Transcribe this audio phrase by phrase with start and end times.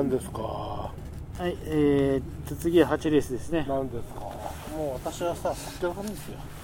[0.00, 0.40] 何ですか？
[0.40, 0.92] は
[1.46, 3.66] い、えー、と次は8レースですね。
[3.68, 4.20] 何ですか？
[4.20, 6.16] もう私はさ知ってるんで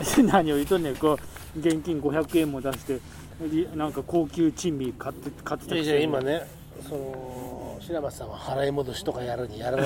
[0.05, 1.19] すよ 何を言うとんねん、こ
[1.57, 2.99] う、現金500円も出して、
[3.43, 6.47] りなんか高級珍味買って、買ってたくせに今ね
[6.89, 9.83] その白松さんは払い戻しとかやるにやられ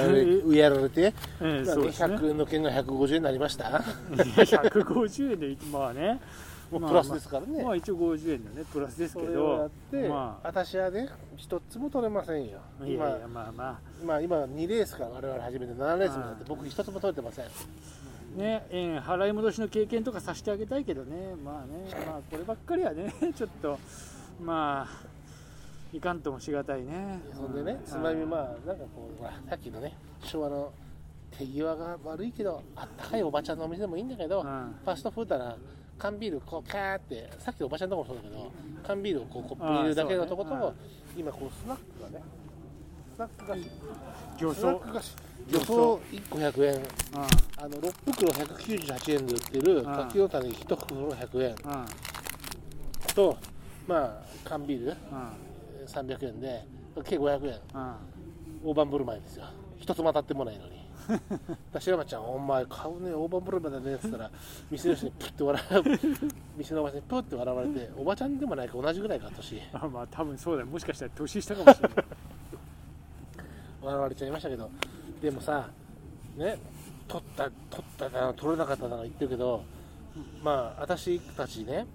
[0.56, 1.82] やられて、うですね。
[1.88, 3.78] 100円の券が150円になりました いや
[4.44, 6.20] 150円で、まあね。
[6.70, 9.66] まあもうプラスですからね、まあ一応50円のね、プラスですけど。
[9.66, 12.60] っ、て、ま私はね一つも取れませんよ。
[12.80, 15.72] あ、いやいや、まあま今今2レースから我々始めて。
[15.72, 17.44] 7レース目だって僕一つも取れてません。
[17.46, 17.48] あ、
[18.36, 23.78] ね、えー払い戻しの経験とかさせてあげたいけどね、まあね、まあこればっかりはね、 ちょっと、
[24.40, 25.06] まあ、
[25.92, 27.20] いかんともしがたいね。
[27.34, 30.72] そんでねつまみまあなんかこうほらさっきのね昭和の
[31.32, 34.74] 手際が悪いけどあったかいおばちゃんのお店でもいいんだけど、うん。
[34.84, 35.56] ファストフードなら
[36.00, 38.50] 缶ビールこうキャーってさっきのおばちゃんのとこもそうだけど
[38.82, 40.76] 缶ビールをこうコップに入れるだけのとこと、あーそうね。
[41.18, 42.24] 今こうスナックがね
[43.14, 43.70] スナック菓子。
[44.40, 45.16] 漁スナッ村ク菓子。
[45.50, 46.74] 予想1個100円。
[46.74, 46.82] うん。
[47.58, 49.84] あの6袋198円で売ってるん。
[49.84, 51.50] 柿の種1袋100円。
[51.50, 51.56] うん。
[53.14, 53.36] と
[53.86, 54.86] まあ缶ビール。
[54.86, 54.96] うん。
[55.86, 56.64] 300円で
[57.04, 57.60] 計500円。
[57.74, 58.70] うん。
[58.70, 59.44] 大盤振る舞いですよ。
[59.78, 60.79] 一つも当たってもないのに
[61.72, 64.30] 白山ちゃんお前買うね大盤振る舞いだねっつったら
[64.70, 66.20] 店の人にプッて笑う
[66.56, 69.60] 店のおばんにプッて笑われておばちゃんでもないか同じぐらいか年。
[69.72, 70.66] あまあ多分そうだよ。
[70.66, 72.04] もしかしたら年下かもしれない。
[73.82, 74.70] 笑われちゃいましたけど。
[75.20, 75.68] でもさ
[76.36, 76.58] ね
[77.08, 79.62] 取った取っただの取れなかっただの言ってるけど
[80.42, 81.86] まあ私たちね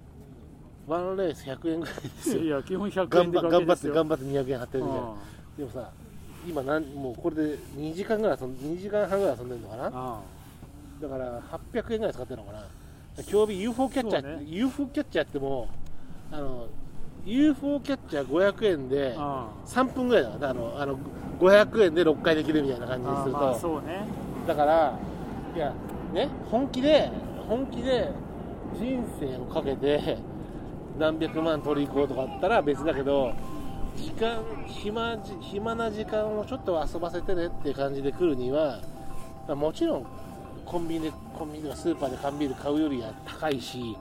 [0.87, 2.41] ワンレース100円ぐらいですよ。
[2.41, 4.97] いや基本100頑円で張頑張って張頑張って200円貼ってるじゃん。
[4.97, 5.15] あ
[5.57, 5.91] でもさ
[6.47, 9.91] 今なんもうこれで2時間ぐらい遊ん2時間半ぐらい遊んでるのかな？
[9.93, 10.19] あ
[11.01, 11.41] だから
[11.73, 13.23] 800円ぐらい使ってるのかな？
[13.23, 14.45] 競技 UFO キャッチャー、ね。
[14.45, 15.69] UFO キャッチャーっても
[16.31, 16.67] うあの
[17.25, 20.99] UFO キャッチャー500円であ3分ぐらいだからあのあの
[21.39, 24.05] 500円で6回できるみたいな感じにすると、まあそうね。
[24.47, 24.99] だから
[25.55, 25.73] いや
[26.13, 27.09] ね本気で
[27.47, 28.11] 本気で
[28.77, 30.17] 人生をかけて
[30.99, 33.33] 何百万取り行こうとかあったら別だけど
[33.97, 38.79] 時間暇じ暇な時間をちょっと遊ばせてねっていう感じで来るには
[39.47, 40.05] まあもちろん
[40.65, 43.95] コンビニでコンビニとかスーパーで缶ビール買うよりは高いし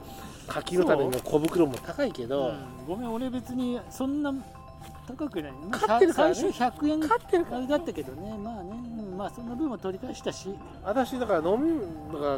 [0.47, 2.51] 柿の種の小袋も高いけど、う。
[2.51, 2.87] ん。
[2.87, 4.33] ごめん俺別にそんな
[5.07, 5.51] 高くない。
[5.71, 6.35] 勝ってるからね。
[6.35, 8.37] 最初100円勝ってるあれだったけどね。
[8.37, 8.71] まあね。
[8.71, 10.49] うんまあそんな分も取り返したし、
[10.83, 11.79] 私だから飲み
[12.13, 12.37] だから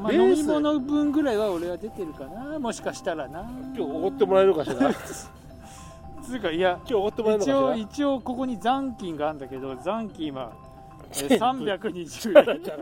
[0.00, 2.58] まあ、飲み物分ぐらいは俺は出てるかな。
[2.58, 3.40] もしかしたらな。
[3.40, 4.76] 今日おごってもらえるかしら。
[4.76, 4.92] 今
[6.22, 7.84] つうかいや日おごってもらえる一応のかしら？
[7.84, 10.52] 一応ここに残金があるんだけど残金は
[11.14, 12.72] えー320円。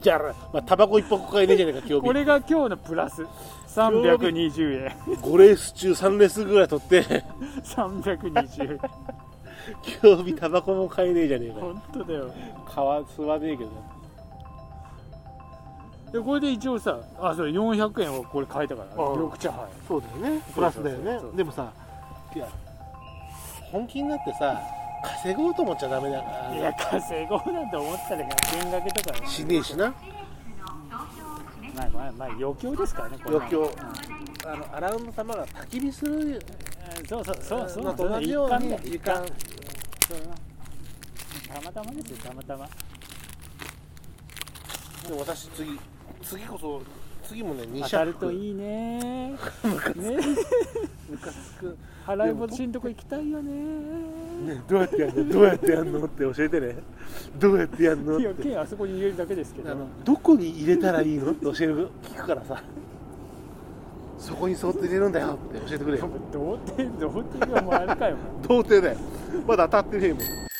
[0.00, 0.18] じゃあ、
[0.52, 3.26] まあ、タバコ一箱買えねえじゃねえか今日これが今日のプラス。
[3.68, 4.90] 320円。
[5.16, 7.02] 5レース中3レースぐらい取って。
[7.64, 8.80] 320円。
[10.02, 12.30] 今日日タバコも買えねえじゃねえか本当だよ。
[12.66, 13.70] 皮吸わねえけど。
[16.12, 19.04] でこれで一応さあそう400円をこれ買えたから。
[19.04, 19.66] うん緑茶杯。
[19.86, 20.42] そうだよね。
[20.54, 21.18] プラスだよね。
[21.36, 21.70] でもさ
[22.34, 22.48] いや
[23.70, 24.60] 本気になってさ
[25.02, 26.54] 稼ごうと思っちゃダメだから。
[26.54, 28.28] いや稼ごうなんて思ったら100円
[28.70, 29.26] 掛けとかね。
[29.26, 29.92] しねえしな。
[31.74, 33.42] まあまあまあ余興ですからねこれは。
[33.46, 33.62] 余興。
[33.62, 34.50] うん。
[34.50, 36.40] あのアラウンド様が焚き火する
[37.08, 37.84] そうそうそうそう。
[37.84, 40.18] のと同じように時時間間そう
[41.48, 42.68] たまたまですよたまたま。
[45.06, 45.80] でも私次
[46.22, 46.82] 次こそ
[47.28, 49.32] 次もね2当社たるといいね。
[49.32, 49.36] ね
[51.12, 53.52] ムカつく払い戻しんとこ行きたいよね。
[53.52, 55.32] ねどうやってやんの？
[55.32, 56.04] どうやってやんの？
[56.04, 56.76] って教えてね。
[57.38, 58.16] どうやってやんの？
[58.16, 58.42] っいやて。
[58.42, 59.70] 剣あそこに入れるだけですけど。
[59.70, 61.30] あのどこに入れたらいいの？
[61.30, 62.62] って教える聞くからさ。
[64.18, 66.08] そこにそっと入れるんだよって教えてくれよ。
[66.32, 68.16] 童貞童貞がもうあれかよ。
[68.48, 68.98] 童貞だよ。
[69.46, 70.51] まだ当たってねえもん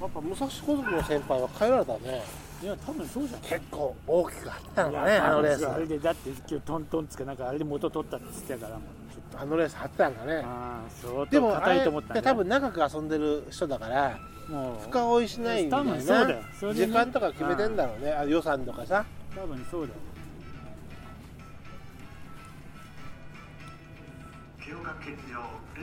[0.00, 2.22] やっぱ武蔵小族の先輩は帰られたね。
[2.62, 3.40] いや多分そうじゃん。
[3.40, 5.68] 結構大きくあったのかねあのレース。
[5.68, 9.40] あれでだって今日トントンつかなんかあれで元取ったって言ってたからもうちょっと。
[9.40, 10.42] あのレース張ってたんだね。
[10.44, 14.18] ああ相でもあ当硬いれと思ったんだって多分長く遊んでる人だから
[14.48, 14.82] もう。
[14.82, 16.42] 深追いしないみたいな多分そうだよ。
[16.58, 16.86] それでね。
[16.86, 18.12] 時間とか決めてんだろうね。
[18.12, 19.04] あ予算とかさ。
[19.36, 19.94] 多分そうだよ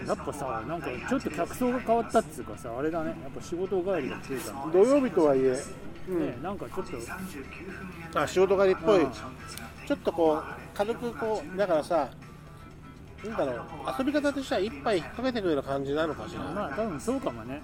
[0.06, 3.10] やっぱさなんかちょっと客層が変わったっつうかさあれだね。
[3.10, 5.58] やっぱ仕事帰りが増えたん土曜日とはいえ、で、ね
[6.42, 6.86] なんかちょっ
[8.14, 8.20] と。
[8.20, 9.04] あ仕事帰りっぽい。
[9.04, 9.12] うん。
[9.12, 10.44] ちょっとこう
[10.78, 12.10] 軽くこうだからさ
[13.26, 13.58] なんだろう。
[13.98, 17.62] 遊び方としては一杯引っ掛けてくるような感じなのかしら、まあ多分そうかもね。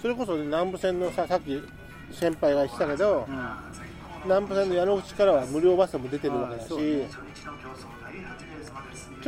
[0.00, 1.60] それこそ南武線のささっき
[2.12, 3.42] 先輩が言ってたけどうん、うん
[4.24, 6.74] 南武線の矢野口からは無料バスも出てるわけだし、ち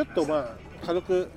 [0.01, 0.51] ょっとまあ
[0.85, 1.31] 軽く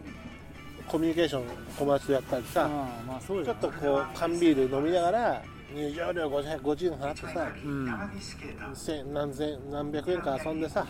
[0.92, 1.44] コミュニケーション
[1.80, 2.68] 友達とやったりさ、あ
[3.08, 5.42] まあそうちょっとこう缶ビール飲みながら
[5.74, 8.76] 入場料550円払ってさうん。
[8.76, 10.86] 千何千何百円か遊んでさ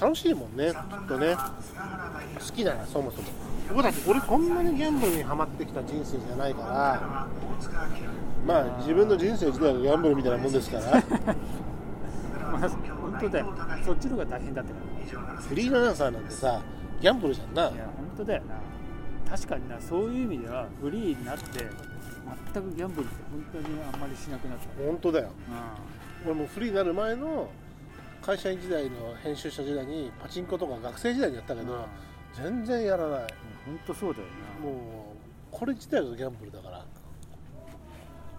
[0.00, 1.36] 楽しいもんねきっとね。
[1.36, 3.28] 好きだなそもそも。
[3.68, 7.26] 僕だって俺こんなにギャンブルにはまってきた人生じゃないから
[8.46, 11.04] まあ自分の人生自体がギャンブルみたいなもんですから。
[12.50, 12.89] まあ本
[13.20, 13.54] 当だよ。
[13.84, 14.80] そっちの方が大変だったか
[15.32, 15.40] ら。
[15.40, 16.62] フリーランサーなんてさ
[17.00, 17.62] ギャンブルじゃんな。
[17.70, 18.54] いや本当だよな。
[19.30, 19.80] 確かにな。
[19.80, 21.44] そういう意味ではフリーになって
[22.54, 24.64] 全くギャンブルって本当にあんまりしなくなった。
[24.84, 25.28] 本当だよ。
[25.28, 27.48] う俺もフリーになる前の
[28.22, 31.66] 会社員時代の編集者時代にパチンコとか学生時代にやったけん。
[31.66, 31.86] ど
[32.34, 33.20] 全然やらない。
[33.64, 34.26] 本当そうだよ
[34.60, 34.66] な。
[34.66, 36.84] もうこれ自体がギャンブルだから。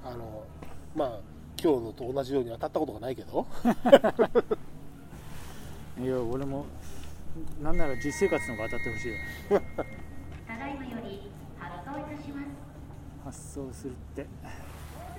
[0.04, 0.44] あの
[0.96, 1.20] まあ
[1.64, 3.46] 今日のと同じように当たったことがないけど。
[6.02, 6.66] いや俺も
[7.62, 9.18] なんなら実生活の方が当たってほしいよ
[10.48, 11.30] ただいまより
[11.60, 12.48] 発送いたします。
[13.26, 14.26] 発送するって。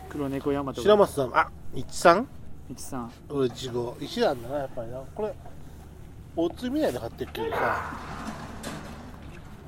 [0.08, 2.26] 黒猫ヤマト白松さんあ一さん？
[2.68, 3.12] 一さん。
[3.28, 5.00] 俺いちご石なんだなやっぱりな。
[5.14, 5.32] これ
[6.34, 7.92] おつみないで買ってるけどさ。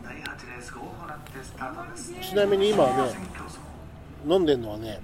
[0.02, 2.12] 第8レースを行ってスタートです。
[2.20, 3.12] ちなみに今はね
[4.26, 5.00] 飲んでんのはね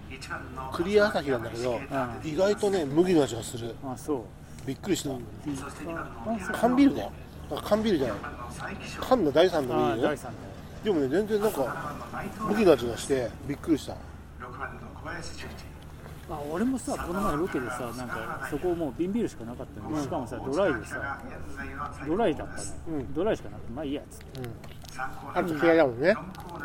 [0.73, 1.81] クリア朝日なんだけどうん。
[2.29, 3.75] 意外とね麦の味がする。
[3.85, 4.23] あそう。
[4.67, 5.11] びっくりした。
[6.53, 7.13] 缶ビールだよ。
[7.53, 8.17] あ缶ビールじゃない。
[9.01, 10.19] 缶の第3のビール？
[10.85, 11.95] でもね全然なんか
[12.41, 13.93] 麦の味がしてびっくりした。
[13.93, 13.97] 6
[14.59, 15.55] 番の小林純一
[16.31, 21.19] あ俺もさこの前ロケでさなんかそこもう瓶ビールしかなかったのにしかもさドライでさ
[22.07, 22.57] ドライだった
[22.91, 23.15] の、うん。
[23.15, 24.49] ドライしかなくてまあいいやっつって。
[24.93, 26.15] 参考あと嫌いだもんね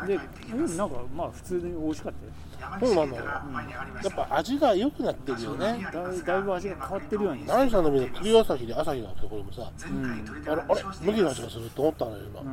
[0.06, 0.18] で
[0.52, 2.32] うんなんかまあ普通に美味しかったよ。
[2.80, 5.58] そうなんやっぱ味が良くなってるよね。
[5.58, 7.46] だいだいぶ味が変わってるように。
[7.46, 12.48] 何さんの見るクリア朝日で朝日があってこれもさうん、あれあれ麦の味がすると思ったのよ今、うん、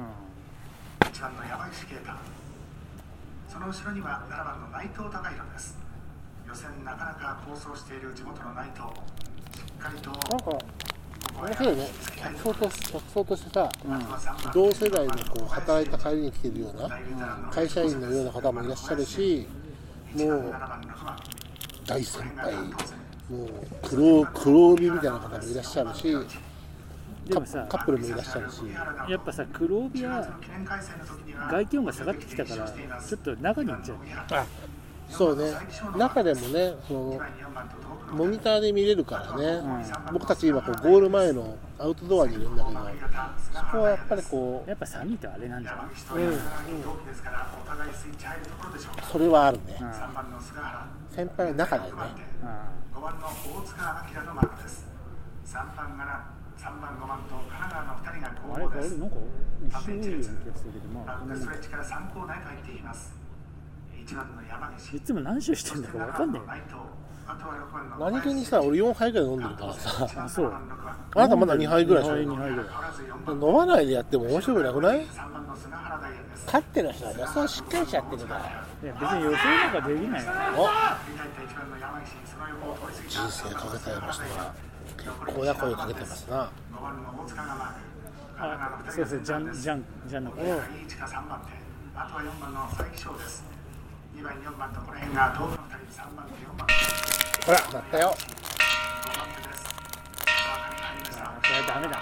[1.07, 2.11] 1番の山岸啓太
[3.49, 5.77] その後ろには7番の内藤孝弘です。
[6.47, 8.83] 予選なかなか構想している地元の内藤。
[9.57, 10.65] しっかりとなんか
[11.43, 11.89] 面白いね。
[12.15, 14.51] 客層と客層としてさうん。
[14.53, 16.89] 同世代のこう働いた帰りに来てるような
[17.51, 19.47] 会社員のような方もいらっしゃるし
[20.15, 20.53] もう
[21.85, 23.49] 大先輩もう
[23.81, 26.03] 黒黒帯みたいな方もいらっしゃるし
[27.27, 28.61] でもさカップルもいらっしゃるし。
[29.09, 30.27] やっぱさ黒帯は
[31.49, 33.97] 外気温が下がってきたからちょっと中に行っちゃう。
[34.31, 34.45] あ
[35.13, 35.51] そうね。
[35.97, 37.19] 中でもねその
[38.11, 39.61] モニターで見れるからね、
[40.11, 42.79] 僕たち今こうゴール前のアウトドアにいるんだけど
[43.51, 46.29] そこはやっぱりこやっぱ3人とあれなんじゃない、う、うん、
[47.07, 49.77] ですからお互いスイッチ入るところでしょうそれはあるね。
[49.81, 52.01] うん3番の菅原先輩は中だよね
[52.93, 54.85] 5番の大塚明のマークです。
[55.47, 56.25] 3番が
[56.57, 58.99] 3番5番と神奈川の2人があれあ後方ですれ？
[58.99, 59.15] なんか
[59.65, 63.22] 一瞬多いような気がするけどまあストレッチから3コーナーへ入っています。
[63.22, 63.22] 1番の山岸
[64.93, 66.41] いつも何周してんだか分かんない。
[66.41, 66.75] よ内藤
[67.25, 70.07] あとは6番の何気にさ俺4杯ぐらい飲んでるからさ。
[70.25, 70.53] あそう。
[71.15, 72.35] あなたまだ2杯ぐらいでし2ょ？
[72.35, 72.67] 杯2杯ぐらい。
[73.49, 78.39] 飲まないでやっても面白くなくない？3番の菅原大也です勝ってる人は予想しっかりしちゃってるから。
[78.39, 78.43] い
[78.85, 80.31] や別に予想なんかできないよ。
[80.57, 80.67] お。
[80.67, 84.11] 振り返った1番の山岸その横を通り過ぎた人生かけたような。
[84.11, 84.53] 人が
[84.97, 86.51] 結構や声かけてますな。
[86.75, 87.79] 5番の大塚がマーク
[88.33, 90.51] 神奈川のあ2人そうそうジャンジャンジャンの子いい位
[90.83, 91.63] 置が3番手。
[91.95, 93.52] あとは4番の佐伯翔です
[94.15, 96.67] 2番4番とこの辺が東部の2人3番と4番。
[97.45, 98.15] ほらなったよ
[100.27, 100.51] あ
[101.19, 101.97] あこれダメだな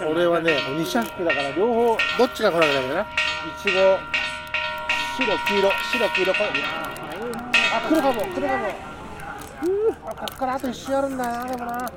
[0.00, 3.00] 1俺はね2シャックだから両方どっちが来なきゃダメだな。
[3.02, 3.04] い
[3.62, 3.98] ちご
[5.16, 6.46] 白黄色白黄色これ。
[7.72, 8.68] あ来るかも来るかも。
[8.68, 11.90] うーあこっからあと1周あるんだなでもな。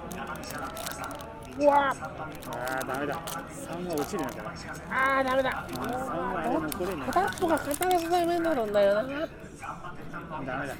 [1.59, 1.89] うわ。
[1.89, 3.13] あーダメだ。
[3.15, 4.49] 3は落ちるのかな。
[4.89, 5.67] あーダメだ。
[5.69, 7.07] 3はあれ残れない。
[7.07, 9.01] 片っぽが片手ダメになるんだよな。
[9.01, 10.75] ダメだ。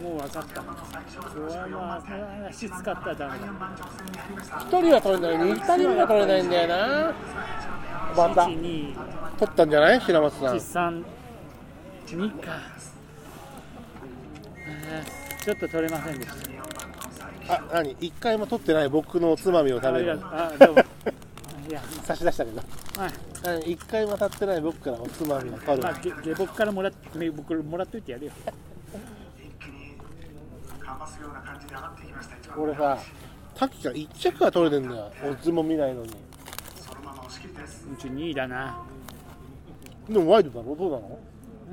[0.00, 0.62] もう分かった。
[0.62, 0.68] こ
[1.48, 2.02] れはまあ
[2.48, 3.46] 足使ったらダメだ。
[4.70, 7.12] 1人は取れないのに2人は取れないんだよな。
[8.16, 8.94] また1 2
[9.38, 10.00] 取ったんじゃない？
[10.00, 10.54] 平松さん。
[10.54, 11.04] 1 3
[12.06, 12.52] 2か。
[15.44, 16.34] ちょっと取れませんでした
[17.50, 20.80] あ何？1回も取ってない僕のおつまみを食べるああどうも。
[21.68, 21.82] いや。
[22.04, 22.58] 差し出したけど。
[22.96, 23.62] はい。
[23.74, 28.32] 1回も当たってない僕からおつまみを取るまあゲゲボからもらって僕もらっといてやるよ。
[29.38, 29.96] 一気に
[30.78, 32.98] かますような感じで上がってきました1番俺さ
[33.56, 36.10] さっきから1着は取れてんだよオッズも見ないのに
[36.76, 38.78] そのまま押し切りですうち2位だな
[40.08, 40.90] でもワイドだろどう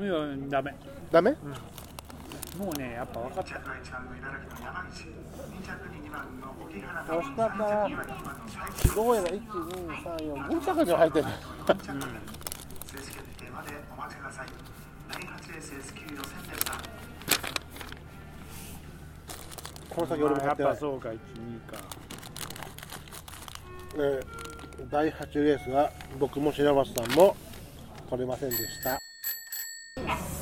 [0.04, 0.76] なのいやダメ
[1.12, 1.36] ダメ
[2.58, 5.12] もうねやっぱ分かっ1着は1番の茨城の山岸2
[5.62, 11.26] 着に2番の荻原惜しかったな3着には2番の佐伯どうやら1、2、3、4、5着には入ってる。
[11.26, 11.32] 正
[13.04, 13.18] 式
[13.52, 14.48] までお待ちください
[15.14, 16.74] 第8レース S 級予選でした
[19.94, 20.78] この先俺も買っない。
[20.78, 21.18] そうか1、2
[21.72, 21.78] か
[23.96, 24.26] えー
[24.92, 27.36] 第8レースは僕も白松さんも
[28.10, 29.00] 取れませんでした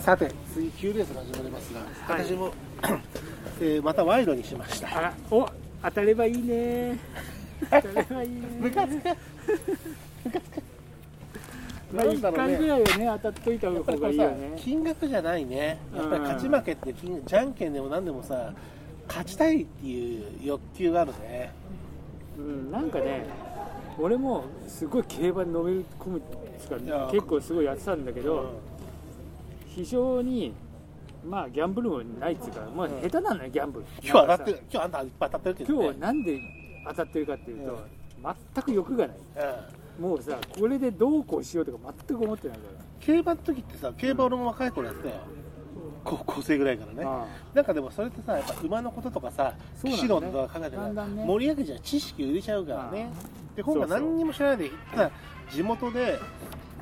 [0.06, 0.32] さて。
[0.54, 2.24] 次9レースが始まりますが、はい。
[2.24, 2.54] 私も、
[3.60, 4.98] えーまたワイドにしました。
[5.00, 5.50] あらお
[5.82, 7.00] 当たればいいね。
[7.72, 8.36] 当たればいいね。
[8.60, 9.06] ムカつく。
[11.92, 14.54] まあ、1回ぐらいはね当たっといた方がいいよね。
[14.58, 15.80] 金額じゃないね。
[15.96, 18.54] やっぱり勝ち負けって金じゃんけんでも何でもさ
[19.08, 21.52] 勝ちたいっていう欲求があるね。
[22.38, 23.26] うん、なんかね
[23.98, 27.08] 俺もすごい競馬にのめり込むですかいや。
[27.12, 28.60] 結構すごいやってたんだけど、
[29.75, 30.53] 非常に
[31.27, 33.86] まあギャンブルもないっつうか、まあ、下手なのよギャンブル。
[34.01, 36.41] 今日当たってる今日あんたいっぱい当たってるけど、ね、今日なんで
[36.88, 37.84] 当たってるかっていうと、
[38.53, 39.17] 全く欲がない。
[39.98, 40.03] うん。
[40.03, 42.63] もうさこれでどうこうしようとか全く思ってないか
[43.00, 45.22] 競馬の時ってさ競馬俺も若い頃やってたよ。
[46.03, 47.27] 高校生ぐらいからね。
[47.53, 49.53] なんかでもそれってさやっぱ馬のこととかさ
[49.84, 51.25] 騎士論とか考えてだんだんね。
[51.25, 53.12] 盛り上げちゃう知識を入れちゃうからね。
[53.55, 55.12] で今回何にも知らないでただ
[55.50, 56.20] 地元で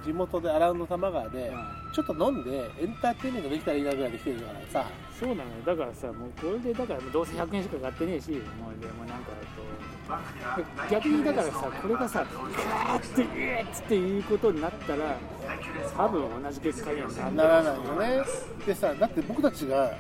[0.03, 4.89] 地元でアラウンド多摩川であちょっと飲んでエンターテインメントできたらいいなぐらいできてるからさ。
[5.19, 5.45] そうなのよ。
[5.65, 8.41] だからさもうこれでだからどうせ100円しか買ってねえしもう
[8.81, 9.31] でもなんか
[10.09, 17.75] バックにはこう逆にだからさこれがさガーッてえーっつっていうことになったら第9レース多分同じ結果にはなるならない。
[17.75, 17.81] よ
[18.23, 18.25] ね
[18.65, 19.95] でさだって僕たちが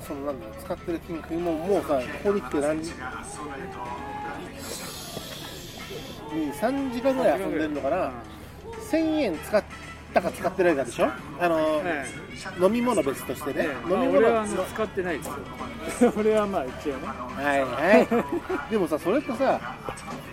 [0.00, 2.82] そのなんだろう使ってる金額ももうさここに来て何？
[2.82, 3.60] 時が発送台
[6.30, 8.12] とに3時間ぐらい遊んでるのかな。
[8.90, 9.62] 1000円使っ
[10.14, 11.08] たか使ってないかでしょ？
[11.40, 12.04] あの、え
[12.60, 14.18] 飲み物別としてね、え飲み物。
[14.18, 16.04] 俺は使ってないです。
[16.04, 17.06] よ俺はまあ一応ね。
[17.06, 18.08] はいはい。
[18.72, 19.60] でもさそれってさ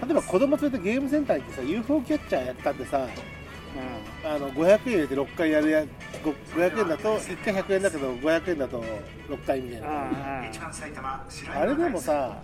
[0.05, 5.83] 例えば子供連れてゲームセンターに行ってさ UFO キャッチャーやったってさうあの500円入れて6回やるや
[6.23, 8.83] ご500円だと1回100円だけど500円だと
[9.29, 9.89] 6回みたいんな。
[9.89, 12.37] ああ一番埼玉白あれでもさ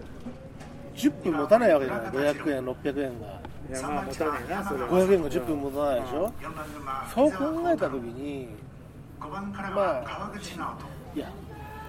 [0.95, 4.89] 10分持たないわけじゃない？500円600円がいやまあ持たないなそれは。
[4.89, 8.49] 500円が10分持たないでしょ？4番馬そう考えた時に
[9.19, 10.75] 5番からまあは川口直
[11.13, 11.19] 人。
[11.19, 11.31] いや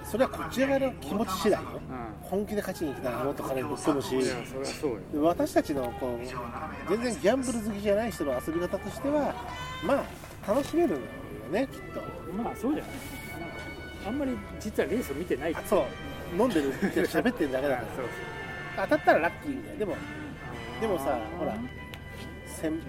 [0.03, 1.69] それはこっち側の気持ち次第よ。
[1.69, 1.79] う
[2.21, 4.15] 本気で勝ちに来たらもっと金ぶっ込むし
[5.15, 9.33] 私たちのこう全然ギャンブル好きじゃない人の遊び方としては
[9.85, 10.03] ま
[10.45, 11.01] あ楽しめるん
[11.51, 12.01] だよねきっと。
[12.33, 12.91] まあそうじゃない
[14.05, 15.83] あんまり実はレースを見てないからそう。
[16.37, 17.87] 飲んでるって喋ってるだけだから。
[18.87, 19.79] 当たったらラッキーみたいな。
[19.79, 19.95] でも
[20.83, 21.57] でもさほら
[22.45, 22.81] せん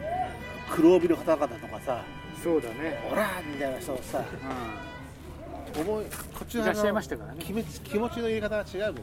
[0.69, 2.03] 黒帯の方々とかさ
[2.43, 2.99] そうだね。
[3.09, 6.11] オラーみたいな人をさう思いこ
[6.45, 7.39] っちいらっしゃいましたからね。
[7.45, 8.95] 気持ち気持ちの入れ方が違うもんん、うん。
[8.95, 9.03] ま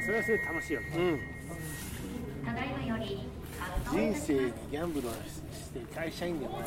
[0.00, 0.86] あ、それはそれで楽しいよね。
[0.96, 2.46] うん。
[2.46, 3.28] ただいまより
[3.90, 5.16] 人生にギャンブルをし
[5.74, 6.62] て会社員でも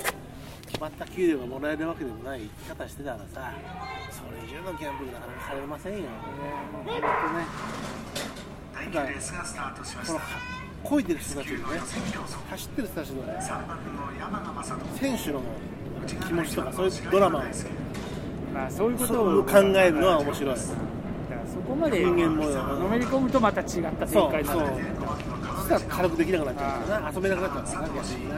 [0.67, 3.53] 決まった給料がもらえるわけでもない生き方してたらさ
[4.11, 5.99] それ以上のギャンブルなかなかされませんよ。
[6.01, 6.05] ね。
[8.75, 10.13] 第9レースがスタートしました。
[10.13, 11.63] この漕いでる人たちのね
[12.50, 15.00] 走ってる人たちの3番の山賀正人。
[15.00, 15.41] 選手の
[16.07, 17.39] 気持ちとかそういうドラマ。
[17.39, 17.43] を
[18.53, 20.55] まあそういうことを考えるのは面白い。
[20.55, 24.59] だからそこまで人間ものめり込むとまた違った展開になる。
[24.59, 24.69] そう
[25.57, 27.12] そしたら軽くできなくなっちゃうからな。
[27.13, 28.36] 遊べなくなっちゃうからな逆にな